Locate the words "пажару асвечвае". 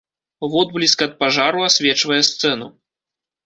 1.21-2.21